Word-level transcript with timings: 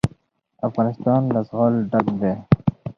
افغانستان 0.67 1.21
له 1.33 1.39
زغال 1.47 1.73
ډک 1.91 2.05
دی. 2.21 2.33